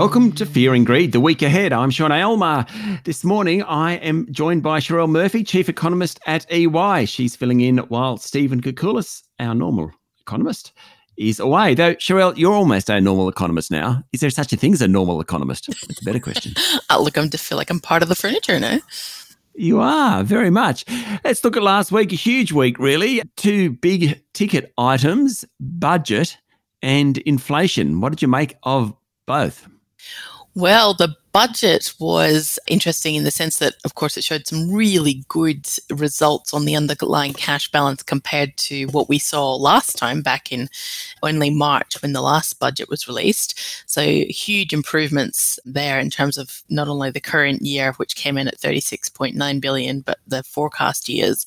Welcome 0.00 0.32
to 0.32 0.46
Fear 0.46 0.72
and 0.72 0.86
Greed, 0.86 1.12
the 1.12 1.20
week 1.20 1.42
ahead. 1.42 1.74
I'm 1.74 1.90
Sean 1.90 2.10
Aylmer. 2.10 2.64
This 3.04 3.22
morning, 3.22 3.62
I 3.64 3.96
am 3.96 4.26
joined 4.32 4.62
by 4.62 4.80
Cherelle 4.80 5.10
Murphy, 5.10 5.44
Chief 5.44 5.68
Economist 5.68 6.18
at 6.24 6.50
EY. 6.50 7.04
She's 7.04 7.36
filling 7.36 7.60
in 7.60 7.76
while 7.76 8.16
Stephen 8.16 8.62
Koukoulas, 8.62 9.22
our 9.38 9.54
normal 9.54 9.90
economist, 10.22 10.72
is 11.18 11.38
away. 11.38 11.74
Though, 11.74 11.94
Cherelle, 11.96 12.34
you're 12.38 12.54
almost 12.54 12.88
a 12.88 12.98
normal 12.98 13.28
economist 13.28 13.70
now. 13.70 14.02
Is 14.14 14.20
there 14.20 14.30
such 14.30 14.54
a 14.54 14.56
thing 14.56 14.72
as 14.72 14.80
a 14.80 14.88
normal 14.88 15.20
economist? 15.20 15.66
That's 15.66 16.00
a 16.00 16.04
better 16.06 16.18
question. 16.18 16.54
I 16.56 16.80
uh, 16.94 17.00
look, 17.00 17.18
I'm 17.18 17.28
to 17.28 17.36
feel 17.36 17.58
like 17.58 17.68
I'm 17.68 17.78
part 17.78 18.02
of 18.02 18.08
the 18.08 18.16
furniture 18.16 18.58
now. 18.58 18.78
You 19.54 19.82
are 19.82 20.24
very 20.24 20.48
much. 20.48 20.86
Let's 21.24 21.44
look 21.44 21.58
at 21.58 21.62
last 21.62 21.92
week. 21.92 22.10
A 22.10 22.16
huge 22.16 22.52
week, 22.52 22.78
really. 22.78 23.20
Two 23.36 23.72
big 23.72 24.22
ticket 24.32 24.72
items 24.78 25.44
budget 25.60 26.38
and 26.80 27.18
inflation. 27.18 28.00
What 28.00 28.08
did 28.08 28.22
you 28.22 28.28
make 28.28 28.56
of 28.62 28.94
both? 29.26 29.68
Well, 30.56 30.94
the 30.94 31.14
budget 31.32 31.94
was 32.00 32.58
interesting 32.66 33.14
in 33.14 33.22
the 33.22 33.30
sense 33.30 33.58
that, 33.58 33.74
of 33.84 33.94
course, 33.94 34.16
it 34.16 34.24
showed 34.24 34.48
some 34.48 34.72
really 34.72 35.24
good 35.28 35.68
results 35.90 36.52
on 36.52 36.64
the 36.64 36.74
underlying 36.74 37.34
cash 37.34 37.70
balance 37.70 38.02
compared 38.02 38.56
to 38.56 38.86
what 38.86 39.08
we 39.08 39.20
saw 39.20 39.54
last 39.54 39.96
time 39.96 40.22
back 40.22 40.50
in 40.50 40.68
only 41.22 41.50
March 41.50 42.02
when 42.02 42.14
the 42.14 42.20
last 42.20 42.58
budget 42.58 42.88
was 42.88 43.06
released. 43.06 43.60
So, 43.86 44.02
huge 44.02 44.72
improvements 44.72 45.60
there 45.64 46.00
in 46.00 46.10
terms 46.10 46.36
of 46.36 46.62
not 46.68 46.88
only 46.88 47.12
the 47.12 47.20
current 47.20 47.62
year, 47.62 47.92
which 47.92 48.16
came 48.16 48.36
in 48.36 48.48
at 48.48 48.58
36.9 48.58 49.60
billion, 49.60 50.00
but 50.00 50.18
the 50.26 50.42
forecast 50.42 51.08
years. 51.08 51.46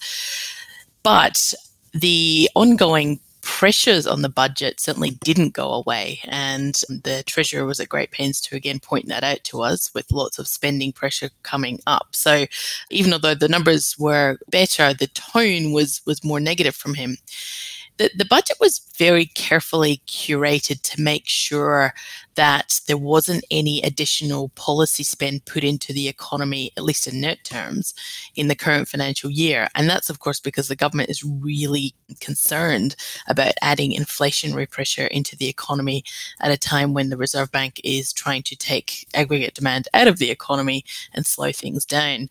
But 1.04 1.54
the 1.94 2.50
ongoing 2.56 3.20
pressures 3.44 4.08
on 4.08 4.22
the 4.22 4.30
budget 4.30 4.80
certainly 4.80 5.12
didn't 5.24 5.54
go 5.54 5.72
away. 5.72 6.22
And 6.24 6.74
the 6.90 7.24
Treasurer 7.28 7.66
was 7.66 7.80
at 7.80 7.90
great 7.90 8.10
pains 8.10 8.42
to 8.42 8.56
again 8.56 8.80
point 8.80 9.08
that 9.10 9.24
out 9.24 9.44
to 9.46 9.62
us 9.62 9.94
with 9.94 10.12
lots 10.12 10.40
of 10.40 10.48
spending 10.48 10.94
pressure 10.94 11.30
coming 11.44 11.80
up. 11.86 12.08
So 12.12 12.46
even 12.90 13.14
although 13.14 13.36
the 13.36 13.50
numbers 13.50 13.96
were 14.00 14.38
better, 14.50 14.94
the 14.94 15.08
tone 15.08 15.74
was 15.74 16.02
was 16.06 16.24
more 16.24 16.40
negative 16.40 16.76
from 16.76 16.96
him 16.96 17.18
the, 17.98 18.10
the 18.16 18.26
budget 18.26 18.58
was 18.60 18.80
very 18.98 19.26
carefully 19.26 20.02
curated 20.08 20.82
to 20.82 21.02
make 21.02 21.28
sure 21.28 21.94
that 22.36 22.80
there 22.88 22.98
wasn't 22.98 23.46
any 23.52 23.82
additional 23.82 24.50
policy 24.50 25.04
spend 25.04 25.46
put 25.46 25.64
into 25.64 25.94
the 25.94 26.08
economy, 26.08 26.72
at 26.76 26.84
least 26.84 27.08
in 27.08 27.22
net 27.22 27.44
terms, 27.44 27.94
in 28.36 28.48
the 28.48 28.56
current 28.56 28.88
financial 28.88 29.30
year. 29.30 29.68
And 29.76 29.88
that's, 29.88 30.10
of 30.10 30.20
course, 30.20 30.40
because 30.40 30.68
the 30.68 30.76
government 30.76 31.10
is 31.10 31.24
really 31.24 31.94
concerned 32.20 32.96
about 33.28 33.54
adding 33.62 33.92
inflationary 33.92 34.70
pressure 34.70 35.08
into 35.08 35.36
the 35.36 35.48
economy 35.48 36.04
at 36.40 36.52
a 36.52 36.58
time 36.58 36.94
when 36.94 37.10
the 37.10 37.18
Reserve 37.18 37.52
Bank 37.52 37.80
is 37.84 38.12
trying 38.12 38.44
to 38.44 38.56
take 38.56 39.08
aggregate 39.14 39.54
demand 39.54 39.88
out 39.94 40.08
of 40.08 40.18
the 40.18 40.32
economy 40.32 40.84
and 41.14 41.26
slow 41.26 41.52
things 41.52 41.86
down. 41.86 42.30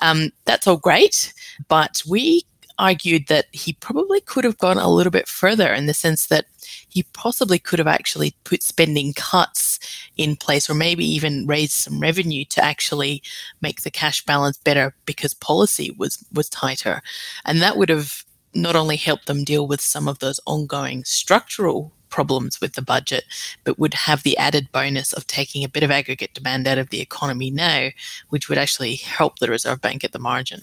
Um, 0.00 0.30
that's 0.46 0.66
all 0.66 0.78
great, 0.78 1.34
but 1.68 2.02
we 2.08 2.46
argued 2.78 3.26
that 3.28 3.46
he 3.52 3.72
probably 3.72 4.20
could 4.20 4.44
have 4.44 4.58
gone 4.58 4.78
a 4.78 4.88
little 4.88 5.10
bit 5.10 5.28
further 5.28 5.72
in 5.72 5.86
the 5.86 5.94
sense 5.94 6.26
that 6.26 6.46
he 6.88 7.02
possibly 7.12 7.58
could 7.58 7.78
have 7.78 7.88
actually 7.88 8.34
put 8.44 8.62
spending 8.62 9.12
cuts 9.12 9.78
in 10.16 10.36
place 10.36 10.68
or 10.68 10.74
maybe 10.74 11.04
even 11.04 11.46
raised 11.46 11.72
some 11.72 12.00
revenue 12.00 12.44
to 12.44 12.64
actually 12.64 13.22
make 13.60 13.82
the 13.82 13.90
cash 13.90 14.24
balance 14.24 14.58
better 14.58 14.94
because 15.06 15.34
policy 15.34 15.94
was 15.96 16.24
was 16.32 16.48
tighter 16.48 17.02
and 17.44 17.60
that 17.62 17.76
would 17.76 17.88
have 17.88 18.24
not 18.54 18.76
only 18.76 18.96
helped 18.96 19.26
them 19.26 19.44
deal 19.44 19.66
with 19.66 19.80
some 19.80 20.08
of 20.08 20.18
those 20.18 20.40
ongoing 20.46 21.04
structural 21.04 21.92
problems 22.08 22.60
with 22.60 22.72
the 22.74 22.82
budget, 22.82 23.24
but 23.64 23.78
would 23.78 23.92
have 23.92 24.22
the 24.22 24.38
added 24.38 24.72
bonus 24.72 25.12
of 25.12 25.26
taking 25.26 25.62
a 25.62 25.68
bit 25.68 25.82
of 25.82 25.90
aggregate 25.90 26.32
demand 26.32 26.66
out 26.66 26.78
of 26.78 26.88
the 26.90 27.00
economy 27.00 27.50
now, 27.50 27.88
which 28.30 28.48
would 28.48 28.56
actually 28.56 28.94
help 28.94 29.38
the 29.38 29.48
Reserve 29.48 29.80
Bank 29.80 30.02
at 30.02 30.12
the 30.12 30.18
margin. 30.18 30.62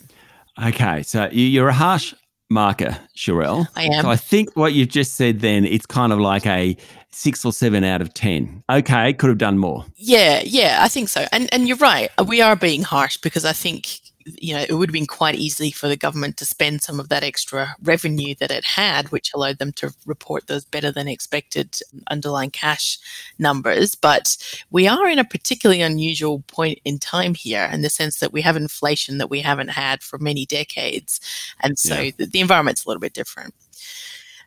Okay, 0.61 1.03
so 1.03 1.29
you're 1.31 1.69
a 1.69 1.73
harsh 1.73 2.13
marker, 2.49 2.97
Cherelle. 3.15 3.67
I 3.75 3.85
am. 3.85 4.03
So 4.03 4.09
I 4.09 4.15
think 4.15 4.55
what 4.55 4.73
you've 4.73 4.89
just 4.89 5.15
said 5.15 5.39
then, 5.39 5.65
it's 5.65 5.85
kind 5.85 6.13
of 6.13 6.19
like 6.19 6.45
a 6.45 6.77
six 7.09 7.45
or 7.45 7.53
seven 7.53 7.83
out 7.83 8.01
of 8.01 8.13
10. 8.13 8.63
Okay, 8.69 9.13
could 9.13 9.29
have 9.29 9.37
done 9.37 9.57
more. 9.57 9.85
Yeah, 9.95 10.41
yeah, 10.45 10.79
I 10.81 10.87
think 10.87 11.09
so. 11.09 11.25
And 11.31 11.51
and 11.53 11.67
you're 11.67 11.77
right. 11.77 12.09
We 12.27 12.41
are 12.41 12.55
being 12.55 12.83
harsh 12.83 13.17
because 13.17 13.45
I 13.45 13.53
think 13.53 13.99
you 14.25 14.53
know, 14.53 14.65
it 14.67 14.73
would 14.73 14.89
have 14.89 14.93
been 14.93 15.07
quite 15.07 15.35
easy 15.35 15.71
for 15.71 15.87
the 15.87 15.97
government 15.97 16.37
to 16.37 16.45
spend 16.45 16.81
some 16.81 16.99
of 16.99 17.09
that 17.09 17.23
extra 17.23 17.75
revenue 17.83 18.35
that 18.39 18.51
it 18.51 18.63
had, 18.63 19.11
which 19.11 19.33
allowed 19.33 19.57
them 19.57 19.71
to 19.73 19.93
report 20.05 20.47
those 20.47 20.65
better 20.65 20.91
than 20.91 21.07
expected 21.07 21.79
underlying 22.09 22.51
cash 22.51 22.97
numbers. 23.39 23.95
But 23.95 24.37
we 24.71 24.87
are 24.87 25.07
in 25.07 25.19
a 25.19 25.25
particularly 25.25 25.81
unusual 25.81 26.43
point 26.47 26.79
in 26.85 26.99
time 26.99 27.35
here 27.35 27.69
in 27.71 27.81
the 27.81 27.89
sense 27.89 28.19
that 28.19 28.33
we 28.33 28.41
have 28.41 28.55
inflation 28.55 29.17
that 29.17 29.29
we 29.29 29.41
haven't 29.41 29.69
had 29.69 30.03
for 30.03 30.17
many 30.17 30.45
decades. 30.45 31.19
And 31.61 31.77
so 31.77 31.99
yeah. 31.99 32.11
the, 32.17 32.25
the 32.25 32.41
environment's 32.41 32.85
a 32.85 32.89
little 32.89 33.01
bit 33.01 33.13
different. 33.13 33.53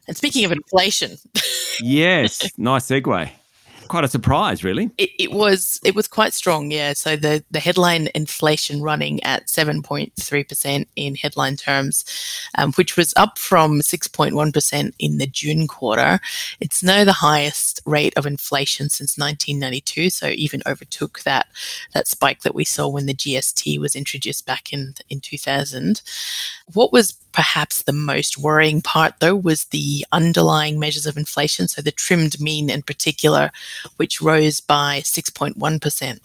And 0.08 0.16
speaking 0.16 0.44
of 0.44 0.52
inflation. 0.52 1.16
yes, 1.80 2.50
nice 2.58 2.86
segue 2.86 3.30
quite 3.86 4.04
a 4.04 4.08
surprise, 4.08 4.62
really. 4.64 4.90
It, 4.98 5.10
it, 5.18 5.32
was 5.32 5.80
it 5.84 5.94
was 5.94 6.06
quite 6.06 6.34
strong, 6.34 6.70
yeah. 6.70 6.92
So 6.92 7.16
the 7.16 7.44
the 7.50 7.60
headline 7.60 8.08
inflation 8.14 8.82
running 8.82 9.22
at 9.22 9.48
seven 9.48 9.82
point 9.82 10.12
three 10.18 10.44
percent 10.44 10.88
in 10.96 11.14
headline 11.14 11.56
terms, 11.56 12.04
um, 12.56 12.72
which 12.74 12.96
was 12.96 13.14
up 13.16 13.38
from 13.38 13.82
six 13.82 14.08
point 14.08 14.34
one 14.34 14.52
percent 14.52 14.94
in 14.98 15.18
the 15.18 15.26
June 15.26 15.66
quarter. 15.66 16.20
It's 16.60 16.82
now 16.82 17.04
the 17.04 17.12
highest 17.12 17.80
rate 17.86 18.14
of 18.16 18.26
inflation 18.26 18.88
since 18.88 19.18
1992, 19.18 20.10
so 20.10 20.28
even 20.28 20.62
overtook 20.66 21.20
that 21.20 21.46
that 21.94 22.08
spike 22.08 22.42
that 22.42 22.54
we 22.54 22.64
saw 22.64 22.88
when 22.88 23.06
the 23.06 23.14
GST 23.14 23.78
was 23.80 23.96
introduced 23.96 24.46
back 24.46 24.72
in 24.72 24.94
in 25.08 25.20
2000. 25.20 26.02
What 26.72 26.92
was 26.92 27.16
perhaps 27.36 27.82
the 27.82 27.92
most 27.92 28.38
worrying 28.38 28.80
part, 28.80 29.12
though, 29.20 29.36
was 29.36 29.66
the 29.66 30.06
underlying 30.10 30.80
measures 30.80 31.04
of 31.04 31.18
inflation, 31.18 31.68
so 31.68 31.82
the 31.82 31.92
trimmed 31.92 32.40
mean 32.40 32.70
in 32.70 32.80
particular, 32.80 33.52
which 33.96 34.22
rose 34.22 34.58
by 34.58 35.00
6.1%. 35.00 36.18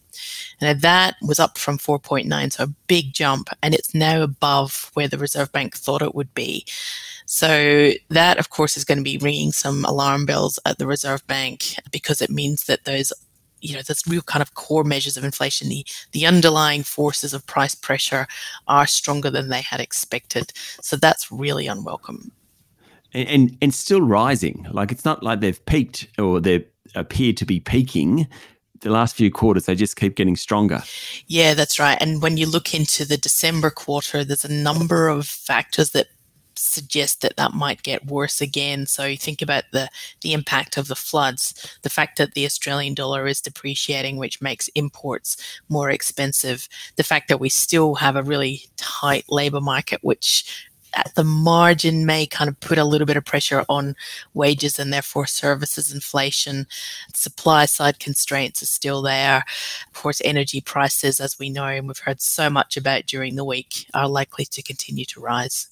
And 0.61 0.79
that 0.79 1.15
was 1.21 1.37
up 1.37 1.57
from 1.57 1.77
4.9, 1.77 2.53
so 2.53 2.63
a 2.63 2.73
big 2.87 3.11
jump, 3.13 3.49
and 3.61 3.75
it's 3.75 3.93
now 3.93 4.21
above 4.21 4.89
where 4.93 5.09
the 5.09 5.17
Reserve 5.17 5.51
Bank 5.51 5.75
thought 5.75 6.01
it 6.01 6.15
would 6.15 6.33
be. 6.33 6.65
So 7.25 7.91
that, 8.07 8.37
of 8.37 8.49
course, 8.49 8.77
is 8.77 8.85
going 8.85 8.99
to 8.99 9.03
be 9.03 9.17
ringing 9.17 9.51
some 9.51 9.83
alarm 9.83 10.25
bells 10.25 10.59
at 10.65 10.77
the 10.77 10.87
Reserve 10.87 11.27
Bank 11.27 11.75
because 11.91 12.21
it 12.21 12.29
means 12.29 12.63
that 12.65 12.85
those 12.85 13.11
you 13.61 13.75
know, 13.75 13.81
those 13.81 14.05
real 14.07 14.21
kind 14.21 14.41
of 14.41 14.53
core 14.55 14.83
measures 14.83 15.17
of 15.17 15.23
inflation, 15.23 15.69
the, 15.69 15.85
the 16.11 16.25
underlying 16.25 16.83
forces 16.83 17.33
of 17.33 17.45
price 17.45 17.75
pressure 17.75 18.27
are 18.67 18.87
stronger 18.87 19.29
than 19.29 19.49
they 19.49 19.61
had 19.61 19.79
expected. 19.79 20.51
So 20.81 20.95
that's 20.95 21.31
really 21.31 21.67
unwelcome. 21.67 22.31
And, 23.13 23.27
and, 23.29 23.57
and 23.61 23.73
still 23.73 24.01
rising. 24.01 24.65
Like 24.71 24.91
it's 24.91 25.05
not 25.05 25.23
like 25.23 25.39
they've 25.39 25.63
peaked 25.65 26.07
or 26.17 26.39
they 26.39 26.65
appear 26.95 27.33
to 27.33 27.45
be 27.45 27.59
peaking 27.59 28.27
the 28.81 28.89
last 28.89 29.15
few 29.15 29.31
quarters 29.31 29.65
they 29.65 29.75
just 29.75 29.95
keep 29.95 30.15
getting 30.15 30.35
stronger 30.35 30.81
yeah 31.27 31.53
that's 31.53 31.79
right 31.79 31.97
and 32.01 32.21
when 32.21 32.35
you 32.35 32.47
look 32.47 32.73
into 32.73 33.05
the 33.05 33.15
december 33.15 33.69
quarter 33.69 34.23
there's 34.23 34.43
a 34.43 34.51
number 34.51 35.07
of 35.07 35.27
factors 35.27 35.91
that 35.91 36.07
suggest 36.61 37.21
that 37.21 37.35
that 37.37 37.53
might 37.53 37.83
get 37.83 38.05
worse 38.05 38.41
again. 38.41 38.85
So 38.85 39.15
think 39.15 39.41
about 39.41 39.63
the 39.71 39.89
the 40.21 40.33
impact 40.33 40.77
of 40.77 40.87
the 40.87 40.95
floods, 40.95 41.77
the 41.81 41.89
fact 41.89 42.17
that 42.17 42.33
the 42.33 42.45
Australian 42.45 42.93
dollar 42.93 43.27
is 43.27 43.41
depreciating, 43.41 44.17
which 44.17 44.41
makes 44.41 44.67
imports 44.69 45.37
more 45.69 45.89
expensive, 45.89 46.67
the 46.95 47.03
fact 47.03 47.27
that 47.29 47.39
we 47.39 47.49
still 47.49 47.95
have 47.95 48.15
a 48.15 48.23
really 48.23 48.63
tight 48.77 49.25
labor 49.29 49.61
market, 49.61 49.99
which 50.03 50.67
at 50.93 51.13
the 51.15 51.23
margin 51.23 52.05
may 52.05 52.25
kind 52.25 52.49
of 52.49 52.59
put 52.59 52.77
a 52.77 52.83
little 52.83 53.07
bit 53.07 53.17
of 53.17 53.25
pressure 53.25 53.63
on 53.69 53.95
wages 54.33 54.79
and 54.79 54.91
therefore 54.91 55.25
services 55.25 55.93
inflation. 55.93 56.67
Supply 57.13 57.65
side 57.65 57.99
constraints 57.99 58.61
are 58.61 58.67
still 58.67 59.01
there. 59.01 59.43
Of 59.87 59.93
course, 59.93 60.21
energy 60.23 60.61
prices, 60.61 61.19
as 61.19 61.39
we 61.39 61.49
know 61.49 61.65
and 61.65 61.87
we've 61.87 61.97
heard 61.99 62.21
so 62.21 62.49
much 62.49 62.77
about 62.77 63.05
during 63.05 63.35
the 63.35 63.45
week, 63.45 63.85
are 63.93 64.07
likely 64.07 64.45
to 64.45 64.61
continue 64.61 65.05
to 65.05 65.21
rise. 65.21 65.67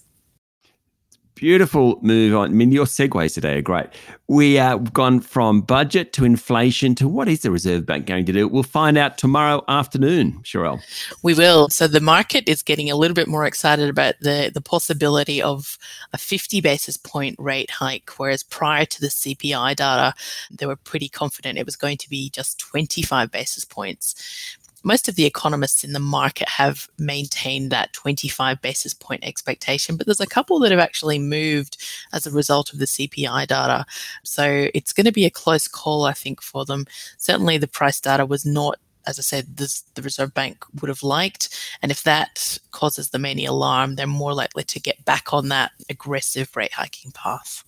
Beautiful 1.40 2.00
move 2.02 2.36
on. 2.36 2.50
I 2.50 2.52
mean, 2.52 2.74
your 2.74 2.84
segues 2.84 3.34
today 3.34 3.60
are 3.60 3.62
great. 3.62 3.88
We 4.28 4.56
have 4.56 4.88
uh, 4.88 4.90
gone 4.92 5.22
from 5.22 5.62
budget 5.62 6.12
to 6.14 6.26
inflation 6.26 6.96
to 6.96 7.08
what 7.08 7.30
is 7.30 7.44
the 7.44 7.50
Reserve 7.50 7.86
Bank 7.86 8.08
going 8.08 8.26
to 8.26 8.34
do? 8.34 8.46
We'll 8.46 8.64
find 8.64 8.98
out 8.98 9.18
tomorrow 9.18 9.64
afternoon, 9.70 10.42
Cherelle. 10.44 10.82
We 11.24 11.34
will. 11.34 11.70
So 11.70 11.88
the 11.88 12.02
market 12.02 12.50
is 12.50 12.62
getting 12.62 12.92
a 12.92 12.98
little 12.98 13.16
bit 13.16 13.30
more 13.30 13.46
excited 13.46 13.90
about 13.90 14.16
the, 14.20 14.52
the 14.54 14.60
possibility 14.60 15.42
of 15.42 15.78
a 16.12 16.18
50 16.18 16.60
basis 16.60 16.98
point 16.98 17.38
rate 17.40 17.72
hike, 17.72 18.12
whereas 18.18 18.44
prior 18.44 18.84
to 18.84 19.00
the 19.00 19.08
CPI 19.08 19.78
data, 19.78 20.14
they 20.52 20.66
were 20.66 20.76
pretty 20.76 21.08
confident 21.08 21.58
it 21.58 21.66
was 21.66 21.78
going 21.78 21.98
to 22.00 22.10
be 22.10 22.30
just 22.30 22.60
25 22.60 23.32
basis 23.32 23.64
points. 23.64 24.58
Most 24.84 25.08
of 25.08 25.16
the 25.16 25.26
economists 25.26 25.84
in 25.84 25.94
the 25.94 26.00
market 26.00 26.48
have 26.50 26.88
maintained 26.98 27.72
that 27.72 27.94
25 27.94 28.62
basis 28.62 28.94
point 28.94 29.24
expectation, 29.24 29.96
but 29.96 30.06
there's 30.06 30.20
a 30.20 30.28
couple 30.28 30.60
that 30.60 30.72
have 30.72 30.80
actually 30.80 31.20
moved 31.20 31.78
as 32.14 32.26
a 32.26 32.32
result 32.32 32.74
of 32.74 32.80
the 32.80 32.86
CPI 32.86 33.48
data. 33.48 33.86
So 34.24 34.70
it's 34.74 34.94
going 34.94 35.06
to 35.06 35.12
be 35.12 35.26
a 35.26 35.32
close 35.32 35.68
call, 35.68 36.06
I 36.06 36.14
think, 36.14 36.42
for 36.42 36.66
them. 36.66 36.86
Certainly, 37.18 37.58
the 37.60 37.68
price 37.68 38.00
data 38.00 38.26
was 38.26 38.46
not 38.46 38.78
as 39.08 39.18
I 39.18 39.24
said, 39.24 39.58
this, 39.58 39.82
the 39.96 40.04
Reserve 40.04 40.34
Bank 40.36 40.64
would 40.80 40.90
have 40.90 41.02
liked. 41.02 41.58
And 41.82 41.92
if 41.92 42.04
that 42.04 42.60
causes 42.72 43.10
them 43.10 43.26
any 43.26 43.46
alarm, 43.46 43.96
they're 43.96 44.06
more 44.06 44.34
likely 44.36 44.64
to 44.66 44.80
get 44.80 45.04
back 45.04 45.34
on 45.34 45.50
that 45.50 45.72
aggressive 45.90 46.56
rate 46.56 46.74
hiking 46.74 47.12
path. 47.12 47.64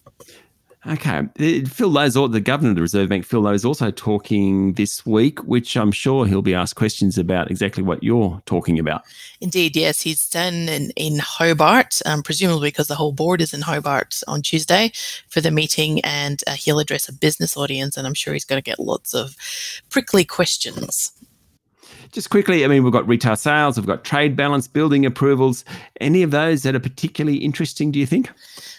Okay. 0.88 1.64
Phil 1.66 1.90
Lowe's, 1.90 2.16
the 2.16 2.42
governor 2.44 2.72
of 2.72 2.76
the 2.76 2.82
Reserve 2.82 3.10
Bank, 3.10 3.24
Phil 3.24 3.42
Lowe, 3.42 3.54
is 3.54 3.64
also 3.64 3.92
talking 3.92 4.74
this 4.74 5.06
week, 5.06 5.40
which 5.44 5.78
I'm 5.78 5.92
sure 5.92 6.26
he'll 6.26 6.42
be 6.42 6.56
asked 6.56 6.76
questions 6.76 7.20
about 7.20 7.52
exactly 7.52 7.84
what 7.84 8.04
you're 8.04 8.42
talking 8.48 8.80
about. 8.80 9.04
Indeed, 9.42 9.76
yes. 9.76 10.02
He's 10.02 10.28
done 10.28 10.68
in, 10.70 10.90
in 10.96 11.20
Hobart, 11.20 12.02
um, 12.08 12.24
presumably 12.24 12.70
because 12.70 12.88
the 12.88 12.96
whole 12.96 13.12
board 13.12 13.42
is 13.42 13.54
in 13.54 13.62
Hobart 13.62 14.22
on 14.28 14.42
Tuesday 14.42 14.92
for 15.28 15.40
the 15.40 15.52
meeting, 15.52 16.02
and 16.02 16.44
uh, 16.48 16.54
he'll 16.54 16.80
address 16.80 17.08
a 17.08 17.14
business 17.14 17.56
audience, 17.56 17.96
and 17.96 18.08
I'm 18.08 18.16
sure 18.16 18.34
he's 18.34 18.46
going 18.46 18.62
to 18.62 18.68
get 18.68 18.80
lots 18.80 19.14
of 19.14 19.36
prickly 19.92 20.26
questions. 20.26 21.12
Just 22.12 22.30
quickly, 22.30 22.66
I 22.66 22.68
mean, 22.68 22.84
we've 22.84 22.92
got 22.92 23.08
retail 23.08 23.36
sales, 23.36 23.78
we've 23.78 23.86
got 23.86 24.04
trade 24.04 24.36
balance, 24.36 24.68
building 24.68 25.06
approvals. 25.06 25.64
Any 26.00 26.24
of 26.24 26.32
those 26.32 26.64
that 26.64 26.76
are 26.76 26.80
particularly 26.80 27.38
interesting, 27.38 27.92
do 27.92 28.00
you 28.00 28.06
think? 28.06 28.30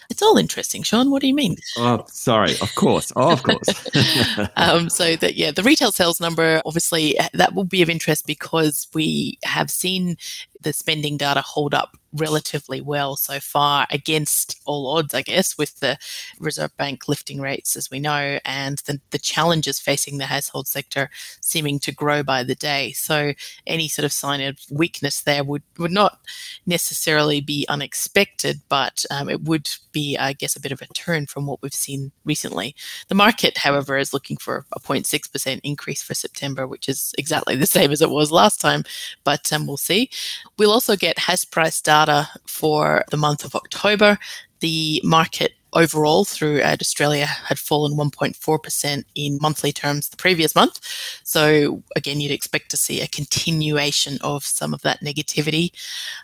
It's 0.09 0.21
all 0.21 0.37
interesting, 0.37 0.83
Sean. 0.83 1.09
What 1.09 1.21
do 1.21 1.27
you 1.27 1.33
mean? 1.33 1.55
Oh, 1.77 2.03
sorry. 2.07 2.51
Of 2.61 2.75
course. 2.75 3.11
Oh, 3.15 3.31
of 3.31 3.41
course. 3.41 3.67
um, 4.55 4.89
so 4.89 5.15
that 5.15 5.35
yeah, 5.35 5.51
the 5.51 5.63
retail 5.63 5.91
sales 5.91 6.19
number 6.19 6.61
obviously 6.65 7.17
that 7.33 7.55
will 7.55 7.63
be 7.63 7.81
of 7.81 7.89
interest 7.89 8.27
because 8.27 8.87
we 8.93 9.39
have 9.43 9.71
seen 9.71 10.17
the 10.63 10.73
spending 10.73 11.17
data 11.17 11.41
hold 11.41 11.73
up 11.73 11.97
relatively 12.13 12.79
well 12.79 13.15
so 13.15 13.39
far 13.39 13.87
against 13.89 14.61
all 14.65 14.97
odds, 14.97 15.13
I 15.13 15.21
guess, 15.21 15.57
with 15.57 15.79
the 15.79 15.97
Reserve 16.39 16.75
Bank 16.77 17.07
lifting 17.07 17.41
rates, 17.41 17.75
as 17.75 17.89
we 17.89 17.99
know, 17.99 18.39
and 18.45 18.77
the, 18.85 19.01
the 19.11 19.17
challenges 19.17 19.79
facing 19.79 20.17
the 20.17 20.25
household 20.25 20.67
sector 20.67 21.09
seeming 21.41 21.79
to 21.79 21.91
grow 21.91 22.23
by 22.23 22.43
the 22.43 22.55
day. 22.55 22.91
So 22.91 23.33
any 23.65 23.87
sort 23.87 24.05
of 24.05 24.13
sign 24.13 24.41
of 24.41 24.59
weakness 24.69 25.21
there 25.21 25.43
would, 25.43 25.63
would 25.77 25.91
not 25.91 26.19
necessarily 26.65 27.41
be 27.41 27.65
unexpected, 27.67 28.61
but 28.69 29.05
um, 29.09 29.29
it 29.29 29.41
would 29.41 29.69
be, 29.91 30.17
I 30.17 30.33
guess, 30.33 30.55
a 30.55 30.61
bit 30.61 30.71
of 30.71 30.81
a 30.81 30.87
turn 30.87 31.25
from 31.25 31.47
what 31.47 31.61
we've 31.61 31.73
seen 31.73 32.11
recently. 32.25 32.75
The 33.07 33.15
market, 33.15 33.57
however, 33.57 33.97
is 33.97 34.13
looking 34.13 34.37
for 34.37 34.65
a 34.73 34.79
0.6% 34.79 35.59
increase 35.63 36.03
for 36.03 36.13
September, 36.13 36.67
which 36.67 36.87
is 36.87 37.13
exactly 37.17 37.55
the 37.55 37.65
same 37.65 37.91
as 37.91 38.01
it 38.01 38.09
was 38.09 38.31
last 38.31 38.61
time, 38.61 38.83
but 39.23 39.51
um, 39.51 39.65
we'll 39.65 39.77
see. 39.77 40.09
We'll 40.57 40.71
also 40.71 40.95
get 40.95 41.19
house 41.19 41.45
price 41.45 41.81
data 41.81 42.29
for 42.45 43.03
the 43.09 43.17
month 43.17 43.43
of 43.43 43.55
October. 43.55 44.19
The 44.59 45.01
market 45.03 45.53
overall 45.73 46.25
throughout 46.25 46.81
Australia 46.81 47.25
had 47.25 47.57
fallen 47.57 47.97
1.4% 47.97 49.03
in 49.15 49.39
monthly 49.41 49.71
terms 49.71 50.09
the 50.09 50.17
previous 50.17 50.55
month. 50.55 50.79
So, 51.23 51.83
again, 51.95 52.21
you'd 52.21 52.31
expect 52.31 52.69
to 52.71 52.77
see 52.77 53.01
a 53.01 53.07
continuation 53.07 54.19
of 54.21 54.45
some 54.45 54.73
of 54.73 54.81
that 54.83 55.01
negativity. 55.01 55.71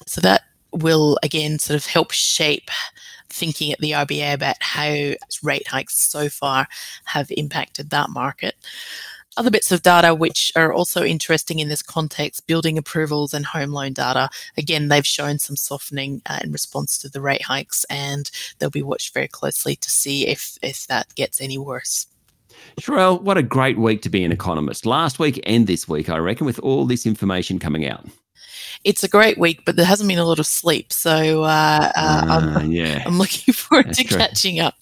So, 0.06 0.22
that 0.22 0.44
will 0.72 1.18
again 1.24 1.58
sort 1.58 1.76
of 1.76 1.88
help 1.88 2.12
shape 2.12 2.70
thinking 3.30 3.72
at 3.72 3.80
the 3.80 3.92
RBA 3.92 4.34
about 4.34 4.56
how 4.60 5.14
rate 5.44 5.68
hikes 5.68 6.00
so 6.00 6.30
far 6.30 6.68
have 7.06 7.32
impacted 7.32 7.90
that 7.90 8.10
market. 8.10 8.56
Other 9.38 9.52
bits 9.52 9.72
of 9.72 9.84
data 9.84 10.14
which 10.14 10.52
are 10.56 10.74
also 10.74 11.04
interesting 11.04 11.60
in 11.60 11.70
this 11.70 11.84
context 11.84 12.48
building 12.48 12.78
approvals 12.78 13.34
and 13.34 13.46
home 13.46 13.72
loan 13.72 13.94
data. 13.94 14.30
Again, 14.58 14.88
they've 14.88 15.06
shown 15.06 15.40
some 15.40 15.56
softening 15.56 16.22
uh, 16.26 16.40
in 16.44 16.52
response 16.52 16.98
to 17.00 17.10
the 17.10 17.22
rate 17.22 17.44
hikes, 17.44 17.86
and 17.86 18.30
they'll 18.58 18.70
be 18.70 18.84
watched 18.84 19.14
very 19.14 19.28
closely 19.28 19.76
to 19.76 19.90
see 19.90 20.28
if, 20.28 20.58
if 20.62 20.88
that 20.88 21.14
gets 21.16 21.42
any 21.42 21.58
worse. 21.58 22.08
Cherelle, 22.82 23.22
what 23.22 23.38
a 23.38 23.44
great 23.44 23.78
week 23.78 24.02
to 24.02 24.10
be 24.10 24.24
an 24.24 24.32
economist. 24.32 24.86
Last 24.86 25.20
week 25.20 25.40
and 25.46 25.68
this 25.68 25.88
week, 25.88 26.10
I 26.10 26.18
reckon, 26.18 26.46
with 26.46 26.60
all 26.60 26.86
this 26.86 27.06
information 27.06 27.60
coming 27.60 27.88
out 27.88 28.06
it's 28.84 29.04
a 29.04 29.08
great 29.08 29.38
week, 29.38 29.64
but 29.66 29.76
there 29.76 29.86
hasn't 29.86 30.08
been 30.08 30.20
a 30.20 30.26
lot 30.26 30.40
of 30.40 30.46
sleep. 30.46 30.94
So 30.94 31.44
uh, 31.44 31.92
uh, 31.96 32.26
I'm, 32.30 32.58
ah, 32.58 32.62
yeah. 32.68 33.04
I'm 33.06 33.18
looking 33.18 33.54
forward 33.54 33.88
That's 33.88 33.98
to 33.98 34.04
true. 34.06 34.18
catching 34.18 34.60
up. 34.60 34.76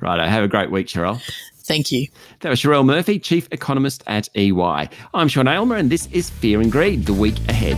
Right. 0.00 0.28
Have 0.28 0.44
a 0.44 0.48
great 0.48 0.70
week, 0.70 0.86
Cherelle. 0.86 1.20
Thank 1.66 1.90
you. 1.90 2.06
That 2.40 2.50
was 2.50 2.60
Cherelle 2.60 2.84
Murphy, 2.86 3.18
Chief 3.18 3.48
Economist 3.50 4.04
at 4.06 4.28
EY. 4.36 4.88
I'm 5.12 5.28
Sean 5.28 5.48
Aylmer, 5.48 5.74
and 5.74 5.90
this 5.90 6.06
is 6.12 6.30
Fear 6.30 6.60
and 6.60 6.70
Greed, 6.70 7.06
the 7.06 7.12
week 7.12 7.36
ahead. 7.48 7.76